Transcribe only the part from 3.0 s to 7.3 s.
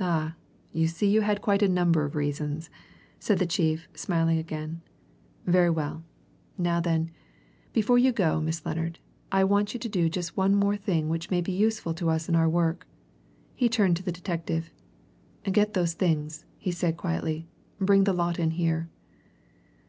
said the chief, smiling again. "Very well. Now then,